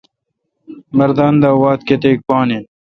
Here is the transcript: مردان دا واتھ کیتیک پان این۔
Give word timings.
مردان 0.97 1.33
دا 1.43 1.49
واتھ 1.61 1.83
کیتیک 1.87 2.17
پان 2.27 2.47
این۔ 2.53 2.63